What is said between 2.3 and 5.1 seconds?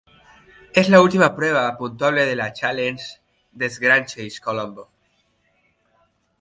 la Challenge Desgrange-Colombo.